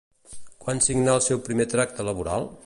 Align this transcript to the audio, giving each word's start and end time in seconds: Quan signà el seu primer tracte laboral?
Quan 0.63 0.81
signà 0.85 1.13
el 1.19 1.23
seu 1.27 1.43
primer 1.49 1.69
tracte 1.75 2.07
laboral? 2.09 2.51